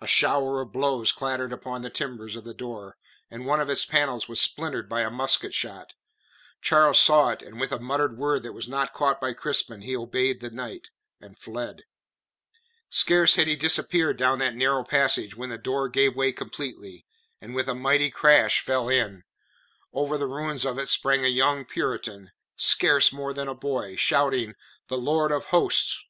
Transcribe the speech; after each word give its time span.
A 0.00 0.06
shower 0.06 0.60
of 0.60 0.70
blows 0.70 1.10
clattered 1.10 1.52
upon 1.52 1.82
the 1.82 1.90
timbers 1.90 2.36
of 2.36 2.44
the 2.44 2.54
door, 2.54 2.96
and 3.28 3.44
one 3.44 3.60
of 3.60 3.68
its 3.68 3.84
panels 3.84 4.28
was 4.28 4.40
splintered 4.40 4.88
by 4.88 5.00
a 5.02 5.10
musket 5.10 5.52
shot. 5.52 5.94
Charles 6.62 7.00
saw 7.00 7.30
it, 7.30 7.42
and 7.42 7.58
with 7.58 7.72
a 7.72 7.80
muttered 7.80 8.16
word 8.16 8.44
that 8.44 8.52
was 8.52 8.68
not 8.68 8.94
caught 8.94 9.20
by 9.20 9.32
Crispin, 9.32 9.80
he 9.80 9.96
obeyed 9.96 10.38
the 10.38 10.50
knight, 10.50 10.90
and 11.20 11.36
fled. 11.40 11.82
Scarce 12.88 13.34
had 13.34 13.48
he 13.48 13.56
disappeared 13.56 14.16
down 14.16 14.38
that 14.38 14.54
narrow 14.54 14.84
passage, 14.84 15.34
when 15.34 15.50
the 15.50 15.58
door 15.58 15.88
gave 15.88 16.14
way 16.14 16.30
completely 16.30 17.04
and 17.40 17.52
with 17.52 17.66
a 17.66 17.74
mighty 17.74 18.12
crash 18.12 18.60
fell 18.60 18.88
in. 18.88 19.24
Over 19.92 20.16
the 20.16 20.28
ruins 20.28 20.64
of 20.64 20.78
it 20.78 20.86
sprang 20.86 21.24
a 21.24 21.28
young 21.28 21.64
Puritan 21.64 22.30
scarce 22.56 23.12
more 23.12 23.34
than 23.34 23.48
a 23.48 23.56
boy 23.56 23.96
shouting: 23.96 24.54
"The 24.86 24.98
Lord 24.98 25.32
of 25.32 25.46
Hosts!" 25.46 26.04